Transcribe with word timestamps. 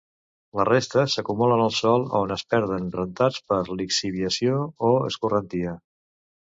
La 0.59 0.63
resta 0.69 1.03
s'acumulen 1.15 1.61
al 1.67 1.75
sòl 1.81 2.07
o 2.21 2.23
es 2.37 2.45
perden 2.55 2.89
rentats 2.99 3.47
per 3.53 3.61
lixiviació 3.83 4.61
o 4.93 4.93
escorrentia. 5.13 5.81